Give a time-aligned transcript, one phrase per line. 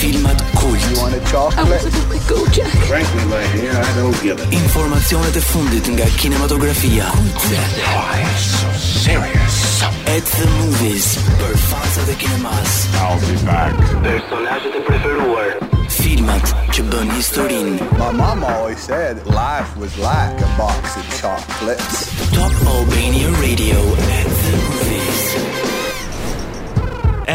[0.02, 0.76] Filmat kult.
[0.84, 1.80] You want a chocolate?
[1.80, 2.76] I want go, Jack.
[2.92, 4.52] Frankly, my dear, I don't give a.
[4.60, 7.08] Informazione e fundit nga kinematografia.
[7.08, 8.68] Why oh, so
[9.00, 9.56] serious?
[10.12, 11.16] At the movies.
[11.40, 12.76] Për fansat e kinemas.
[13.00, 13.72] I'll be back.
[14.12, 15.56] Personazhet e preferuar.
[15.88, 16.44] Filmat
[16.84, 17.78] bunny historin.
[17.98, 22.08] My mom always said life was like a box of chocolates.
[22.32, 25.57] Top Albania Radio at the movies.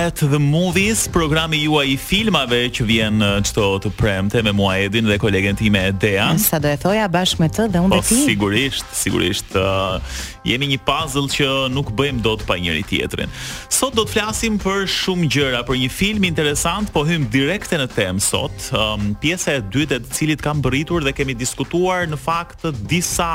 [0.04, 5.08] Bad the Movies, programi juaj i filmave që vjen çdo të premte me mua Edin
[5.08, 6.26] dhe kolegen time Dea.
[6.34, 8.18] Mm, sa do e thoja bashkë me të dhe unë dhe po, ti.
[8.18, 10.04] Po sigurisht, sigurisht uh,
[10.44, 13.32] jemi një puzzle që nuk bëjmë dot pa njëri tjetrin.
[13.72, 17.88] Sot do të flasim për shumë gjëra, për një film interesant, po hym direkt në
[17.96, 18.68] temë sot.
[18.76, 23.32] Um, Pjesa e dytë e të cilit kam bërritur dhe kemi diskutuar në fakt disa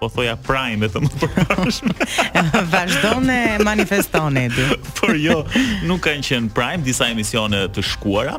[0.00, 1.92] po thoja prime e të më përkashme.
[2.74, 4.68] Vazhdone manifestone e
[5.00, 5.40] Por jo,
[5.88, 8.36] nuk kanë qenë prime, disa emisione të shkuara,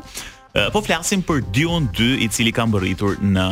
[0.72, 3.44] po flasim për Dune 2 i cili ka mbërritur në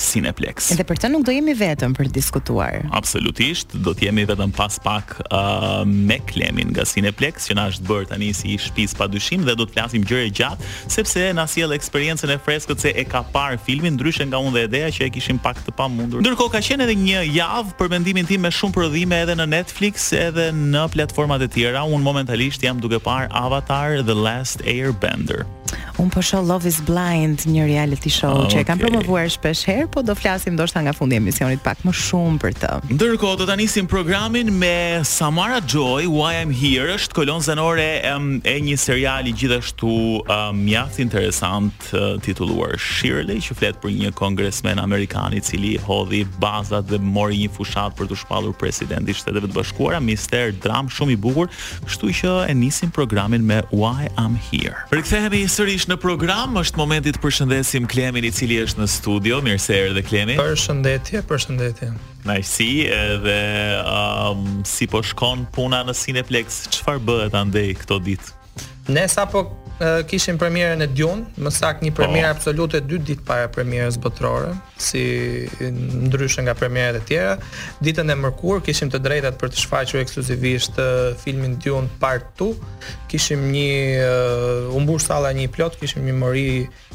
[0.00, 0.70] Cineplex.
[0.74, 2.76] Edhe për të nuk do jemi vetëm për të diskutuar.
[2.94, 7.88] Absolutisht, do të jemi vetëm pas pak uh, me Klemin nga Cineplex që na është
[7.88, 11.46] bërë tani si i shtëpis pa dyshim dhe do të flasim gjëra gjatë sepse na
[11.50, 15.08] sjell eksperiencën e freskët se e ka parë filmin ndryshe nga unë dhe ideja që
[15.08, 16.22] e kishim pak të pamundur.
[16.24, 20.08] Ndërkohë ka qenë edhe një javë për mendimin tim me shumë prodhime edhe në Netflix
[20.16, 21.82] edhe në platformat e tjera.
[21.84, 25.44] Unë momentalisht jam duke parë Avatar The Last Airbender.
[25.98, 29.60] Un po shoh Love is Blind, një reality show ah, që e kam promovuar shpesh
[29.68, 32.70] herë, po do flasim ndoshta nga fundi i emisionit pak më shumë për të.
[32.96, 38.32] Ndërkohë do ta nisim programin me Samara Joy, Why I'm Here, është kolon zanore um,
[38.42, 39.92] e një seriali gjithashtu
[40.26, 46.24] um, mjaft interesant uh, titulluar Shirley, që flet për një kongresmen amerikan i cili hodhi
[46.42, 50.90] bazat dhe mori një fushat për të shpallur presidenti i Shteteve të Bashkuara, mister dram
[50.90, 51.54] shumë i bukur,
[51.86, 54.74] kështu që e nisim programin me Why I'm Here.
[54.90, 59.40] Rikthehemi sërish sërish në program, është momenti të përshëndesim Klemin i cili është në studio.
[59.44, 60.36] Mirë se erdhe Klemi.
[60.38, 61.90] Përshëndetje, përshëndetje.
[62.24, 63.38] Naqësi edhe
[63.84, 66.62] um, si po shkon puna në Cineplex?
[66.74, 68.32] Çfarë bëhet andej këto ditë?
[68.94, 69.48] Ne sapo
[69.78, 72.36] uh, kishim premierën e Dune, më saktë një premierë po.
[72.38, 75.02] absolute 2 ditë para premierës botërore, si
[75.60, 77.34] ndryshe nga premierat e tjera.
[77.82, 82.52] Ditën e mërkurë kishim të drejtat për të shfaqur ekskluzivisht uh, filmin Dune Part 2.
[83.10, 83.70] Kishim një
[84.00, 86.48] uh, umbush salla një plot, kishim një mori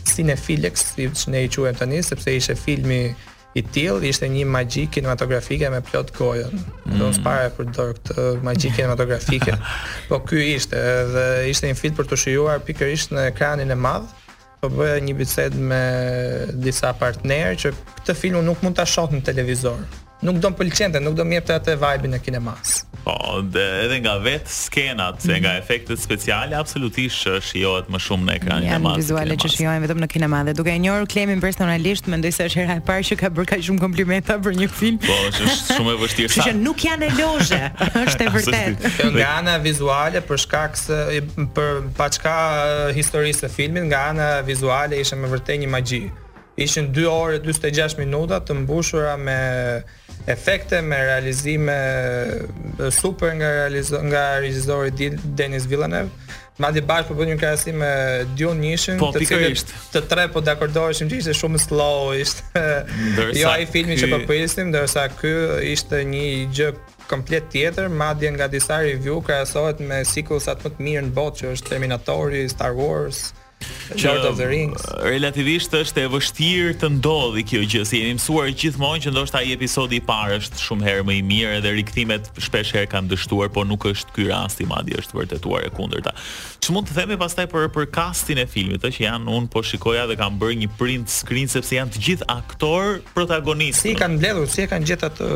[0.09, 3.09] Cinefilex, siç ne i quajmë tani, sepse ishte filmi
[3.57, 6.51] i tillë ishte një magji kinematografike me plot gojën.
[6.51, 6.97] Mm.
[6.99, 9.55] Donë s'pare për dorë këtë magji kinematografike.
[10.09, 10.77] po ky ishte
[11.15, 14.09] dhe ishte një fit për të shijuar pikërisht në ekranin e madh
[14.59, 15.81] po bëja një bisedë me
[16.67, 19.81] disa partnerë që këtë film nuk mund ta shoh në televizor.
[20.27, 22.81] Nuk do të pëlqente, nuk do më jepte atë vibe-in e kinemas.
[23.09, 28.35] Po, dhe edhe nga vetë skenat, edhe nga efektet speciale, absolutisht shijohet më shumë në
[28.39, 28.91] ekranin e madhë.
[28.91, 32.61] Janë vizuale që shiohen vetëm në kinema dhe duke njërë klemin personalisht, mendoj se është
[32.61, 35.01] hera e parë që ka bërë ka shumë komplimenta për një film.
[35.07, 36.35] Po, është shumë e vështirë.
[36.49, 37.61] Që nuk janë e lozhe
[38.03, 38.87] është e vërtet.
[39.17, 41.01] nga ana vizuale, për shkak se,
[41.55, 42.11] për pa
[42.99, 46.03] historisë të filmin, nga ana vizuale ishe më vërtet një magji
[46.57, 49.35] ishin 2 orë 46 minuta të mbushura me
[50.29, 51.75] efekte me realizime
[52.91, 56.09] super nga realizo, nga regjizori Denis Villeneuve.
[56.59, 57.91] Madje bash po një krahasim me
[58.37, 59.55] Dune Nishin, po, të cilin
[59.93, 62.65] të tre po dakordoheshim që ishte shumë slow ishte.
[63.39, 65.31] Jo ai filmi që po presim, ndërsa ky
[65.71, 66.69] ishte një gjë
[67.09, 71.53] komplet tjetër, madje nga disa review krahasohet me sikullsat më të mirë në botë që
[71.55, 73.29] është Terminatori, Star Wars.
[73.89, 74.81] Lord of the Rings.
[75.03, 79.49] Relativisht është e vështirë të ndodhi kjo gjë, si jemi mësuar gjithmonë që ndoshta ai
[79.55, 83.49] episodi i parë është shumë herë më i mirë dhe rikthimet shpesh herë kanë dështuar,
[83.55, 86.13] por nuk është ky rast i është vërtetuar e kundërta.
[86.59, 89.63] Ço mund të themi pastaj për për kastin e filmit, ëh, që janë un po
[89.65, 93.87] shikoja dhe kanë bërë një print screen sepse janë të gjithë aktor protagonistë.
[93.89, 95.29] Si kanë mbledhur, si e kanë gjetur atë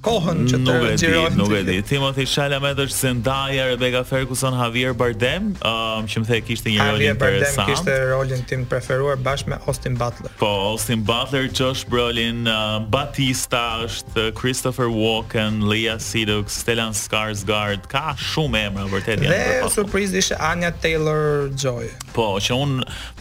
[0.00, 1.78] kohën që të nuk e di, nuk e di.
[1.84, 7.59] Timothy Chalamet është Zendaya, Rebecca Ferguson, Javier Bardem, që më the kishte një rol interesant
[7.68, 7.86] interesant.
[7.86, 10.30] Kishte rolin tim preferuar bashkë me Austin Butler.
[10.38, 17.88] Po, Austin Butler, Josh Brolin, uh, Batista, është uh, Christopher Walken, Lea Seydoux, Stellan Skarsgård,
[17.92, 19.40] ka shumë emra vërtet janë.
[19.62, 21.92] Dhe surprizë ishte Anya Taylor-Joy.
[22.10, 22.72] Po, që un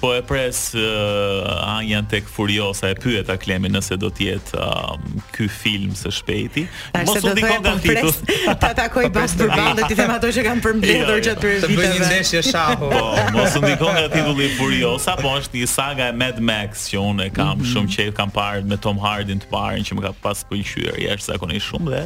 [0.01, 1.45] po e pres uh,
[1.77, 6.11] Anjan tek Furiosa e pyet a Klemi nëse do të jetë uh, ky film së
[6.17, 6.63] shpejti.
[6.95, 8.33] Ta, Mos u dikon ta titull.
[8.61, 11.25] Ta takoj bash po për bandë dhe ti them ato që kanë përmbledhur jo, jo.
[11.27, 11.75] gjatë tyre viteve.
[11.75, 12.89] Të bëj një ndeshje shahu.
[12.95, 13.03] Po,
[13.37, 17.23] mos u dikon nga titulli Furiosa, po është një saga e Mad Max që un
[17.27, 17.69] e kam mm -hmm.
[17.73, 21.67] shumë qejf kam parë me Tom Hardy të parën që më ka pas pëlqyer jashtëzakonisht
[21.69, 22.03] shumë dhe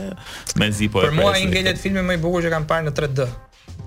[0.60, 1.16] mezi po e pres.
[1.16, 3.22] Për mua ngjelet filmet më i bukur që kam parë në 3D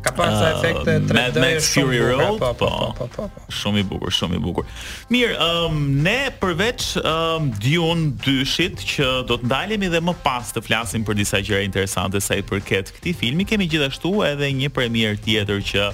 [0.07, 2.69] ka pa uh, ah, efekte 3D Mad Max Fury Road, po po po.
[2.71, 4.65] po, po, po, po, Shumë i bukur, shumë i bukur.
[5.11, 5.75] Mirë, um,
[6.07, 11.19] ne përveç um, Dune 2-shit që do të ndalemi dhe më pas të flasim për
[11.19, 15.87] disa gjëra interesante sa i përket këtij filmi, kemi gjithashtu edhe një premierë tjetër që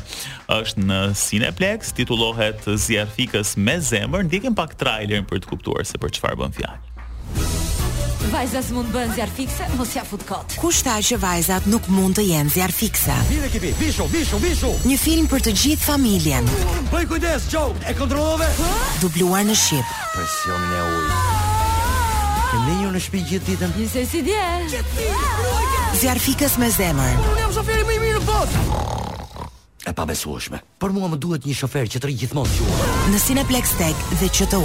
[0.60, 4.28] është në Cineplex, titullohet Zjarfikës me zemër.
[4.28, 6.80] Ndjekim pak trailerin për të kuptuar se për çfarë bën fjalë.
[8.30, 10.54] Vajza s'mund bën zjar fikse, mos ja fut kot.
[10.62, 13.16] Kush tha që vajzat nuk mund të jenë zjar fikse.
[13.30, 14.70] Vide kipi, vishu, vishu, vishu.
[14.86, 16.46] Një film për të gjithë familjen.
[16.92, 18.48] Po kujdes, çau, e kontrollove?
[19.02, 19.94] Dubluar në shqip.
[20.14, 21.60] Presioni e ujit.
[22.52, 23.76] Ti ninjo në shtëpi gjithë ditën.
[23.80, 24.40] Nisë si di.
[26.02, 27.18] Zjar fikës me zemër.
[27.32, 28.66] Unë jam shoferi më i mirë në botë.
[29.82, 33.18] E pa besuashme, për mua më duhet një shofer që të rritë gjithmonë që Në
[33.26, 34.60] Cineplex Tech dhe që të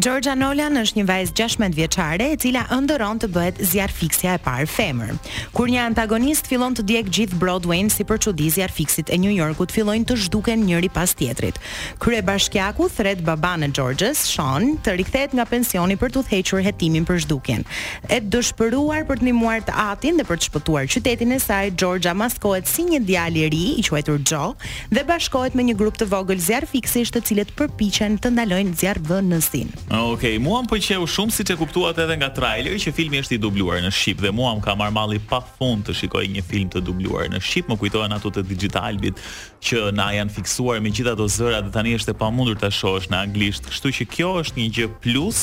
[0.00, 3.90] Georgia Nolan është një vajzë 16 vjeçare e cila ëndërron të bëhet zjar
[4.24, 5.10] e parë femër.
[5.52, 10.06] Kur një antagonist fillon të djeg gjithë Broadway-n si për çudi e New Yorkut fillojnë
[10.08, 11.58] të zhduken njëri pas tjetrit.
[12.00, 17.60] Kryebashkiaku thret babanë Georges, Sean, të rikthehet nga pensioni për të thequr hetimin për zhduken.
[18.08, 22.16] E dëshpëruar për të ndihmuar të atin dhe për të shpëtuar qytetin e saj, Georgia
[22.16, 24.56] maskohet si një djalë i ri i quajtur Joe
[24.88, 29.81] dhe bashkohet me një grup të vogël zjar të cilët përpiqen të ndalojnë zjarr vënësin.
[29.90, 33.34] Ok, mua më pëlqeu po shumë siç e kuptuat edhe nga traileri që filmi është
[33.34, 36.68] i dubluar në shqip dhe mua më ka marr malli pafund të shikoj një film
[36.72, 39.18] të dubluar në shqip, më kujtohen ato të digitalbit
[39.66, 43.10] që na janë fiksuar me gjithë ato zëra dhe tani është e pamundur ta shohësh
[43.12, 43.66] në anglisht.
[43.72, 45.42] Kështu që kjo është një gjë plus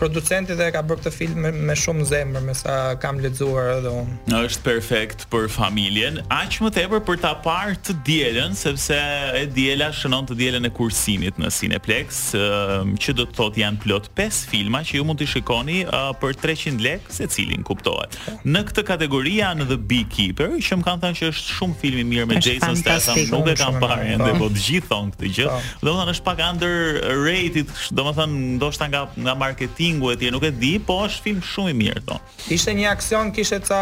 [0.00, 3.92] producenti dhe ka bërë këtë film me, me shumë zemër, me sa kam lexuar edhe
[4.02, 4.16] unë.
[4.44, 8.98] Është perfekt për familjen, aq më tepër për ta parë të dielën, sepse
[9.38, 14.10] e diela shënon të dielën e kursimit në Cineplex, që do të thotë janë plot
[14.18, 15.80] 5 filma që ju mund të shikoni
[16.22, 18.18] për 300 lekë secilin, kuptohet.
[18.48, 22.06] Në këtë kategori janë The Beekeeper, që më kanë thënë që është shumë film i
[22.12, 24.46] mirë me Jason Statham, nuk e kam parë ende, po.
[24.46, 25.48] po të gjithë thon këtë gjë.
[25.48, 25.86] Po.
[25.90, 30.70] Domethënë është pak under rated, domethënë ndoshta nga nga marketing Domingo etje, nuk e di,
[30.80, 32.16] po është film shumë i mirë këto.
[32.56, 33.80] Ishte një aksion, kishte ca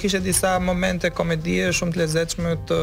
[0.00, 2.78] kishte disa momente komedie shumë të lezetshme të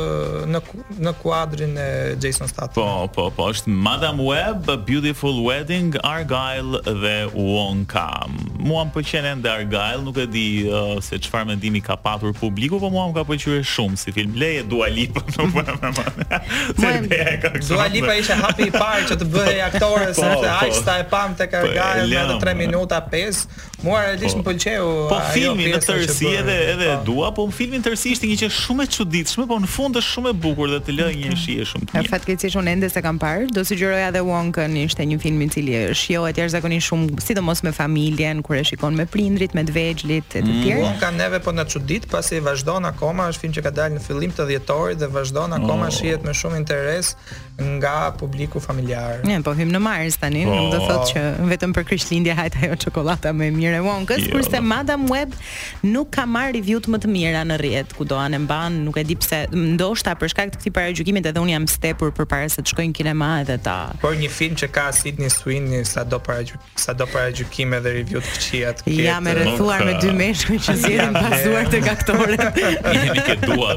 [0.54, 0.62] në
[1.04, 1.88] në kuadrin e
[2.24, 2.78] Jason Statham.
[2.80, 8.32] Po, po, po, është Madam Web, Beautiful Wedding, Argyle dhe Wong Kar
[8.66, 12.80] mua më pëlqen ende Argyle, nuk e di uh, se çfarë mendimi ka patur publiku,
[12.82, 14.34] po mua më ka pëlqyer shumë si film.
[14.42, 15.76] Leje Dua Lipa në po fund.
[16.82, 17.52] Mua më ka.
[17.62, 20.98] Dua Lipa ishte hapi i parë që të bëhej aktore, po, se po.
[20.98, 23.46] e pam tek Argyle po, me 3 minuta 5,
[23.86, 24.42] Mua realisht po.
[24.42, 25.08] më pëlqeu po, ajo.
[25.10, 25.18] Po.
[25.18, 28.50] po filmi në tërësi edhe edhe e dua, po në filmin tërësi ishte një gjë
[28.56, 31.68] shumë e çuditshme, po në fund është shumë e bukur dhe të lë një shije
[31.72, 32.06] shumë të mirë.
[32.06, 35.46] Në fakt keq sikur ende se kam parë, do sugjeroja edhe Wonka, ishte një film
[35.46, 39.64] i cili është shijohet jashtëzakonisht shumë, sidomos me familjen, kur e shikon me prindrit, me
[39.70, 40.64] dvegjlit e të mm.
[40.66, 40.82] tjerë.
[40.86, 44.34] Wonka neve po na çudit, pasi vazhdon akoma, është film që ka dalë në fillim
[44.36, 45.94] të dhjetorit dhe vazhdon akoma oh.
[45.96, 47.14] shihet me shumë interes
[47.56, 49.22] nga publiku familjar.
[49.28, 51.22] Ne po vim në Mars tani, nuk do thotë që
[51.54, 54.28] vetëm për Krishtlindje hajt ajo çokoladë më e mirë mire Wonkës, yeah.
[54.28, 54.32] Jo.
[54.38, 55.34] kurse Madam Web
[55.84, 59.04] nuk ka marr review më të mira në rrjet, ku doan e mban, nuk e
[59.06, 62.74] di pse, ndoshta për shkak të këtij parajgjimit edhe un jam stepur përpara se të
[62.74, 63.78] shkojnë kinema edhe ta.
[64.04, 66.44] Por një film që ka Sydney Sweeney sado para
[66.76, 69.06] sado para dhe review të fqia të ketë.
[69.08, 72.50] Ja me rrethuar me dy meshkuj që zërin pasuar të aktorëve.
[72.60, 73.74] I jeni ke dua.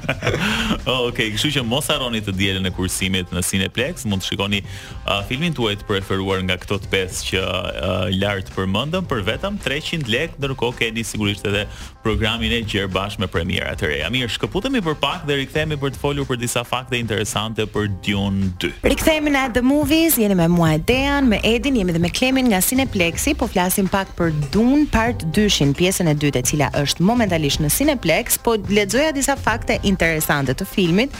[0.90, 4.60] Oh, okay, kështu që mos harroni të dielën e kursimit në Cineplex, mund të shikoni
[4.64, 9.58] uh, filmin tuaj të preferuar nga këto të pesë që uh, lart përmendëm për vetëm
[9.62, 11.64] 300 lekë, ndërkohë keni sigurisht edhe
[12.04, 14.08] programin e gjerë bashkë me premiera të reja.
[14.12, 18.50] Mirë, shkëputemi për pak dhe rikthehemi për të folur për disa fakte interesante për Dune
[18.62, 18.70] 2.
[18.88, 22.62] Rikthehemi në The Movies, jeni me mua Dean, me Edin, jemi dhe me Klemin nga
[22.64, 27.60] Cineplexi, po flasim pak për Dune Part 2-shin, pjesën e dytë e cila është momentalisht
[27.64, 31.14] në Cineplex, po lexoja disa fakte interesante të filmit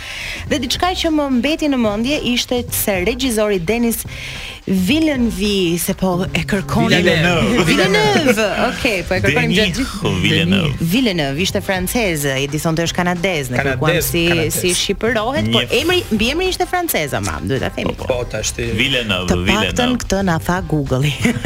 [0.50, 4.00] dhe diçka që më mbeti në mendje ishte se regjizori Denis
[4.71, 7.89] Villeneuve, se po e kërkon Villeneuve.
[7.90, 8.70] Villeneuve.
[8.75, 10.12] Okej, po e kërkojmë gjatë gjithë.
[10.23, 10.88] Villeneuve.
[10.92, 16.02] Villeneuve ishte franceze, i dison të është kanadez, ne kuam si si shqiptohet, po emri
[16.14, 17.94] mbiemri ishte franceza ama, duhet ta themi.
[17.97, 18.73] Po, po, po ta shtyt.
[18.78, 19.73] Villeneuve, Villeneuve.
[19.73, 21.12] Të paktën këtë na tha Google-i.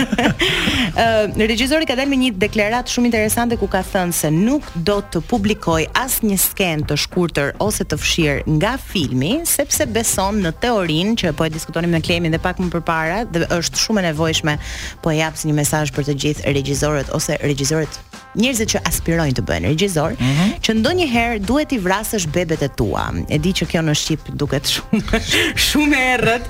[1.05, 5.01] Ëh, regjizori ka dhënë me një deklaratë shumë interesante ku ka thënë se nuk do
[5.15, 11.17] të publikoj asnjë skenë të shkurtër ose të fshirë nga filmi, sepse beson në teorinë
[11.23, 14.55] që po e diskutonim me Klemin dhe pak më përpara, dhe është shumë e nevojshme
[15.03, 18.01] po e jap si një mesazh për të gjithë drejt regjizorët ose regjizorët
[18.39, 20.55] njerëzit që aspirojnë të bëjnë regjisor, mm -hmm.
[20.65, 23.07] që ndonjëherë duhet i vrasësh bebet e tua.
[23.29, 25.21] E di që kjo në Shqip duket shumë
[25.67, 26.45] shumë errët,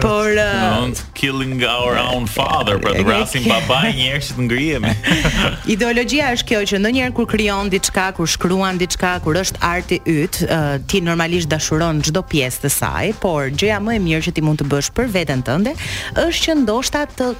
[0.00, 4.86] por uh, killing our own father për të vrasin babain e njerëzit të ngrihem.
[5.74, 10.42] Ideologjia është kjo që ndonjëherë kur krijon diçka, kur shkruan diçka, kur është arti yt,
[10.48, 14.40] uh, ti normalisht dashuron çdo pjesë të saj, por gjëja më e mirë që ti
[14.40, 15.74] mund të bësh për veten tënde
[16.16, 17.32] është që ndoshta të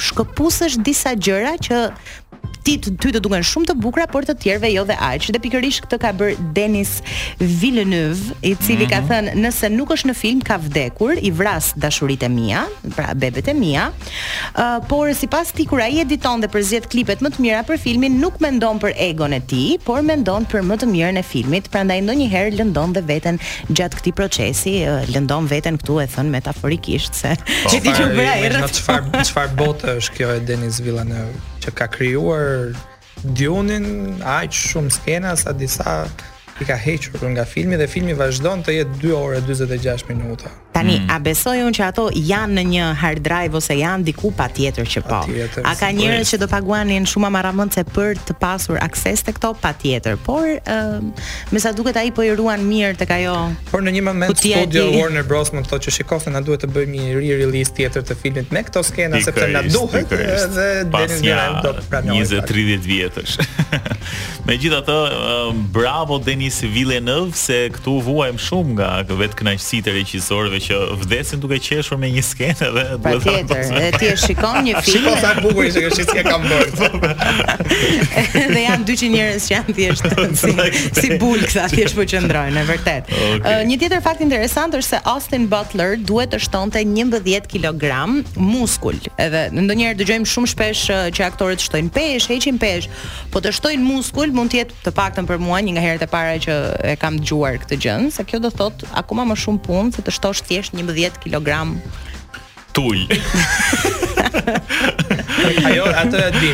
[0.00, 1.78] shkëpusësh disa gjëra që
[2.66, 5.28] ti të ty të duken shumë të bukura, por të tjerëve jo dhe aq.
[5.32, 6.96] Dhe pikërisht këtë ka bër Denis
[7.40, 8.90] Villeneuve, i cili mm -hmm.
[8.90, 9.08] ka mhm.
[9.10, 12.64] thënë, nëse nuk është në film ka vdekur, i vras dashuritë e mia,
[12.96, 13.84] pra bebet e mia.
[14.54, 18.12] Uh, por sipas ti kur ai editon dhe përzihet klipet më të mira për filmin,
[18.24, 21.98] nuk mendon për egon e tij, por mendon për më të mirën e filmit, prandaj
[22.04, 23.36] ndonjëherë lëndon dhe veten
[23.76, 27.30] gjatë këtij procesi, uh, lëndon veten këtu e thën metaforikisht se
[28.76, 31.34] çfarë çfarë bote është kjo e Denis Villeneuve?
[31.66, 32.76] që ka krijuar
[33.38, 33.86] Dionin
[34.38, 35.96] aq shumë skena sa disa
[36.62, 40.52] i ka hequr nga filmi dhe filmi vazhdon të jetë 2 orë 46 minuta.
[40.76, 41.08] Tani mm.
[41.08, 45.02] a besoj unë që ato janë në një hard drive ose janë diku patjetër që
[45.08, 45.22] po.
[45.64, 50.18] a ka njerëz që do paguanin shumë amaramëndse për të pasur akses te këto patjetër,
[50.26, 53.36] por uh, me sa duket ai po i ruan mirë tek ajo.
[53.70, 57.00] Por në një moment studio Warner Bros më thotë që shikoftë na duhet të bëjmë
[57.06, 61.46] një re-release tjetër të filmit me këto skena sepse na duhet eh, dhe deri në
[61.64, 63.38] do 20-30 vjetësh.
[64.46, 64.96] Megjithatë,
[65.74, 71.58] bravo Denis Villeneuve se këtu vuajm shumë nga vetë kënaqësitë e regjisorëve që vdesin duke
[71.62, 74.94] qeshur me një skenë dhe duhet ta tjetër Patjetër, ti e shikon një film.
[74.94, 77.10] Shikon sa bukur ishte kjo shitje kam bërë.
[78.56, 82.66] dhe janë 200 njerëz që janë thjesht si si bulk sa thjesht po qëndrojnë, e
[82.72, 83.10] vërtet.
[83.26, 83.42] Okay.
[83.58, 87.20] Uh, një tjetër fakt interesant është se Austin Butler duhet të shtonte 11
[87.50, 88.96] kg muskul.
[89.20, 90.82] Edhe ndonjëherë dëgjojmë shumë shpesh
[91.16, 92.92] që aktorët shtojnë peshë, heqin peshë,
[93.34, 96.10] po të shtojnë muskul mund të jetë të paktën për mua një nga herët e
[96.12, 96.56] para që
[96.92, 100.16] e kam dëgjuar këtë gjë, se kjo do thotë akoma më shumë punë se të
[100.16, 101.52] shtosh ti thjesht 11 kg
[102.76, 102.98] tul.
[105.64, 106.50] Ajo atë e di.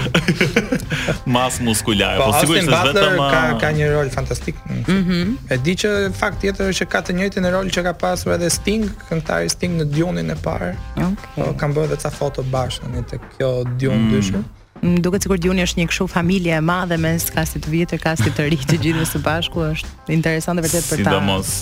[1.26, 4.59] Mas muskulare, po, po sigurisht është vetëm ka ka një rol fantastik.
[4.71, 5.18] Mhm.
[5.50, 8.50] e di që fakt tjetër është që ka të njëjtin rol që ka pasur edhe
[8.54, 10.71] Sting, këngëtari Sting në Dune-in e parë.
[10.78, 11.11] Okej.
[11.11, 11.37] Okay.
[11.42, 14.11] Po kanë bërë edhe ca foto bashkë tani të kjo Dune mm.
[14.14, 14.42] dyshë.
[14.83, 18.35] Më duket sikur Dioni është një kështu familje e madhe me kastit të vjetër, kastit
[18.35, 21.12] të ri të gjithëve së bashku, është interesante vërtet për ta.
[21.12, 21.53] Sidomos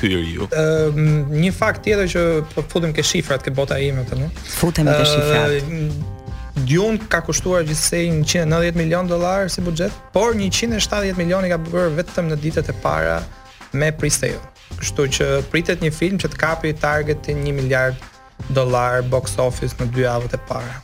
[0.00, 0.48] ky i ju.
[0.50, 4.26] Ëm një fakt tjetër që po futem ke shifrat ke bota ime këtu, ne.
[4.56, 5.70] Futem me shifrat.
[6.66, 11.94] Dion ka kushtuar gjithsej 190 milion dollar si buxhet, por 170 milion i ka bërë
[12.00, 13.20] vetëm në ditët e para
[13.70, 14.42] me pre-sale.
[14.80, 18.02] Kështu që pritet një film që të kapi targetin 1 miliard
[18.50, 20.80] dollar box office në dy javët e para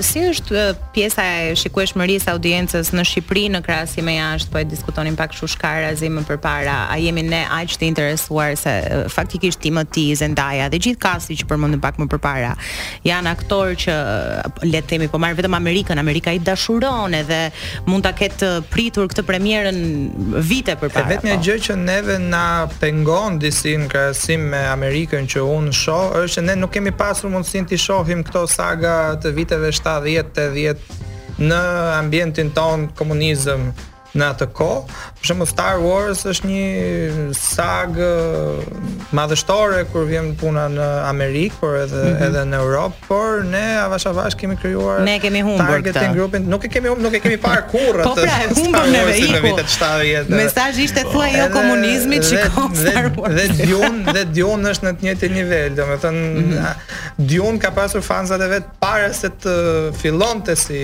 [0.00, 0.62] si është
[0.94, 5.48] pjesa e shikueshmërisë audiencës në Shqipëri në krahasim me jashtë, po e diskutonin pak kështu
[5.54, 6.76] shkarazi më përpara.
[6.92, 8.72] A jemi ne aq të interesuar se
[9.12, 12.52] faktikisht Timothy Zendaya dhe gjithë kasti që përmendën pak më përpara
[13.06, 13.96] janë aktorë që
[14.68, 17.40] le të themi, po marr vetëm Amerikën, Amerika i dashuron edhe
[17.88, 19.80] mund ta ketë pritur këtë premierën
[20.48, 21.08] vite përpara.
[21.12, 21.44] vetëm një po.
[21.46, 22.44] gjë që neve na
[22.80, 27.30] pengon disi në krahasim me Amerikën që unë shoh, është se ne nuk kemi pasur
[27.30, 31.00] mundësinë të shohim këtë saga të viteve 70-80
[31.48, 31.60] në
[31.96, 33.70] ambientin ton komunizëm
[34.18, 34.98] në atë kohë.
[35.22, 36.64] Për shembull Star Wars është një
[37.38, 37.96] sag
[39.16, 42.24] madhështore kur vjen puna në Amerikë, por edhe mm -hmm.
[42.26, 46.64] edhe në Europë, por ne avash avash kemi krijuar Ne kemi humbur këtë grupin, nuk
[46.64, 48.08] e kemi humbur, nuk e kemi parë kurrë atë.
[48.08, 50.26] po pra, e humbëm ne veri.
[50.28, 53.32] Mesazhi ishte thua jo komunizmit, shikoj Star Wars.
[53.34, 57.18] Dhe, Dune, dhe Dune është në të njëjtin nivel, domethënë mm -hmm.
[57.18, 59.54] Dune ka pasur fansat e vet para se të
[60.00, 60.82] fillonte si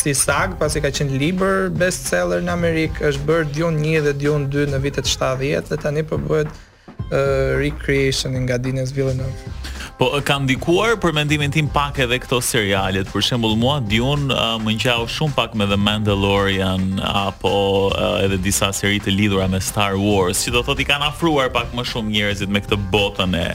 [0.00, 4.50] si sag, pasi ka qenë libër bestseller në Amerikë është bërë Dune 1 dhe Dune
[4.52, 9.52] 2 në vitet 70 dhe tani po bëhet uh, recreation nga Dines Villeneuve.
[9.94, 13.06] Po ka ndikuar për mendimin tim pak edhe këto serialet.
[13.12, 17.54] Për shembull, mua Dune uh, më ngjau shumë pak me The Mandalorian apo
[17.92, 20.42] uh, edhe disa seri të lidhura me Star Wars.
[20.44, 23.48] Si do thotë i kanë afruar pak më shumë njerëzit me këtë botën e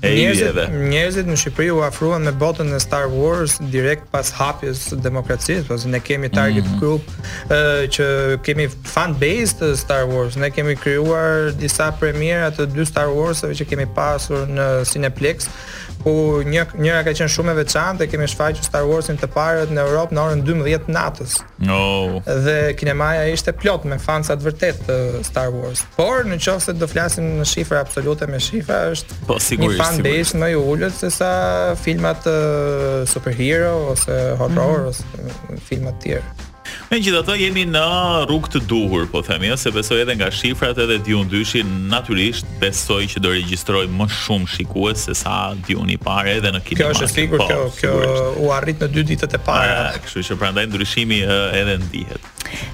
[0.00, 0.56] Njerëzit,
[0.88, 5.66] njerëzit në Shqipëri u afruan me botën e Star Wars direkt pas hapjes së demokracisë,
[5.68, 6.80] pasi ne kemi target mm -hmm.
[6.80, 10.38] group uh, që kemi fan base të Star Wars.
[10.38, 15.46] Ne kemi krijuar disa premiera të dy Star Wars-eve që kemi pasur në Cineplex,
[16.04, 16.10] ku
[16.44, 20.12] një njëra ka qenë shumë e veçantë, kemi shfaqur Star Wars-in të parët në Europë
[20.14, 21.32] në orën 12 natës.
[21.58, 22.22] No.
[22.44, 25.84] Dhe kinemaja ishte plot me fansa të vërtetë të Star Wars.
[25.96, 30.36] Por nëse do të flasim në shifra absolute me shifra, është Po sigurisht kanë desh
[30.38, 31.30] më i se sa
[31.80, 32.26] filmat
[33.10, 34.92] superhero ose horror mhm.
[34.92, 36.46] ose filmat tjerë.
[36.90, 37.80] Me në të jemi në
[38.26, 42.46] rrug të duhur, po themi, ja, se besoj edhe nga shifrat edhe djunë dyshi, naturisht
[42.62, 46.82] besoj që do registroj më shumë shikues se sa djunë i pare edhe në kinematik.
[46.82, 49.92] Kjo është sigur, po, kjo, kjo u arrit në dy ditët e para.
[50.02, 52.30] Kështu që prandaj ndryshimi edhe ndihet.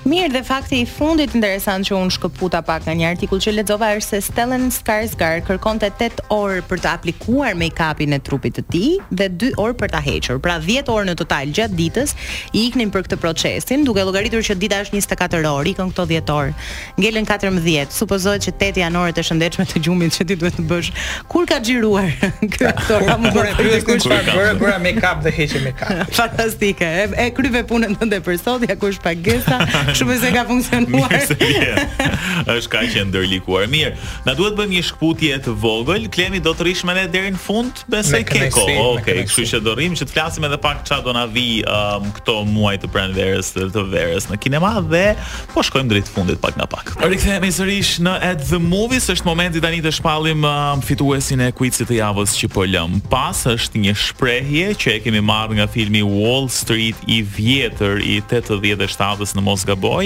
[0.08, 3.92] Mirë, dhe fakti i fundit interesant që unë shkëputa pak nga një artikull që lexova
[3.98, 9.16] është se Stellan Skarsgård kërkonte 8 orë për të aplikuar make-upin e trupit të tij
[9.18, 10.40] dhe 2 orë për ta hequr.
[10.44, 12.14] Pra 10 orë në total gjatë ditës
[12.56, 16.06] i iknin për këtë procesin, duke llogaritur që dita është 24 orë, I kënë këto
[16.12, 16.54] 10 orë.
[17.00, 20.90] Ngelën 14, supozohet që 8 janore të shëndetshme të gjumit që ti duhet të bësh.
[21.30, 22.08] Kur ka xhiruar
[22.54, 23.84] këtë orë?
[23.86, 26.06] Kur ka bërë make-up dhe heqë make-up.
[26.20, 26.86] Fantastike.
[27.10, 29.65] E, për sot, kush pagesa.
[29.66, 31.14] Kështu s'e ka funksionuar.
[31.16, 32.10] Mirë,
[32.56, 33.66] është kaq e ndërlikuar.
[33.70, 33.94] Mirë,
[34.26, 36.06] na duhet bëjmë një shkputje të vogël.
[36.14, 38.66] Klemi do të rish me ne deri në fund, besoj keko.
[38.96, 42.08] Okej, kështu që do rrim që të flasim edhe pak çfarë do na vi um,
[42.18, 45.04] këto muaj të pranverës të, të verës në kinema dhe
[45.52, 46.94] po shkojmë drejt fundit pak nga pak.
[47.02, 51.88] Rikthehemi sërish në At the Movies, është momenti tani të shpallim um, fituesin e kuicit
[51.90, 53.00] të javës që po lëm.
[53.12, 58.18] Pas është një shprehje që e kemi marrë nga filmi Wall Street i vjetër i
[58.26, 60.04] 87-së në mos gaboj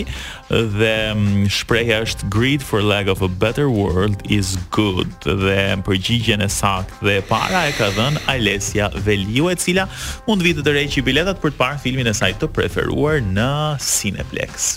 [0.50, 6.44] dhe mm, shprehja është greed for lack of a better world is good dhe përgjigjen
[6.46, 9.88] e saktë dhe e para e ka dhënë Alesia Veliu e cila
[10.28, 13.50] mund vitë të rreqi biletat për të parë filmin e saj të preferuar në
[13.82, 14.72] Cineplex.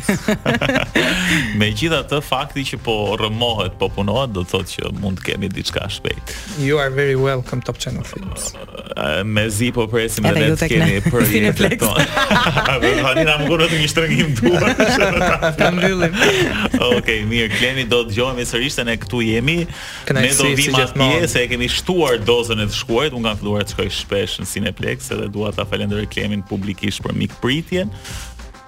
[1.59, 5.49] Me gjitha të fakti që po rëmohet, po punohet, do të thotë që mund kemi
[5.49, 6.35] diçka shpejt.
[6.65, 8.53] You are very welcome Top Channel Films
[9.23, 12.05] me zi po presim dhe ne të keni për i reflektoj.
[12.05, 14.71] Po tani na mungon të ngjëstrëngim duar.
[15.59, 16.15] Ta mbyllim.
[16.97, 19.59] Okej, mirë, kleni do dëgjohemi sërish se ne këtu jemi.
[20.11, 23.63] Ne do vim atë pjesë e kemi shtuar dozën e të shkuarit, un kam filluar
[23.67, 27.91] të shkoj shpesh në Cineplex edhe dua ta falenderoj klemin publikisht për mikpritjen.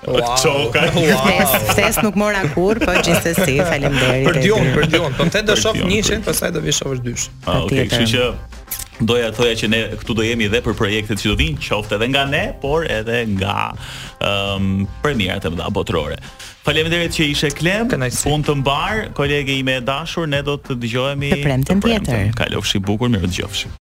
[0.04, 1.54] wow, wow.
[1.76, 4.26] ses nuk mora kur, po gjithsesi faleminderit.
[4.28, 7.30] Për Dion, për Dion, po të do shoh nishin, pastaj do vi shohësh dysh.
[7.46, 11.22] Ah, okej, kështu që doja të thoja që ne këtu do jemi edhe për projektet
[11.22, 15.52] që do vinë, qoftë edhe nga ne, por edhe nga ëm ehm, um, premierat e
[15.54, 16.20] mëdha botërore.
[16.64, 21.34] Faleminderit që ishe Klem, Punë të mbar, kolege ime e dashur, ne do të dëgjohemi
[21.36, 22.30] për premtën tjetër.
[22.40, 23.72] Kalofshi bukur, mirë dëgjofshi.